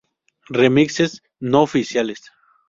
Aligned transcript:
Remixes 0.59 1.21
no 1.39 1.61
oficiales 1.61 2.23